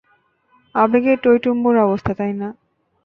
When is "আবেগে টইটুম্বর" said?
0.75-1.75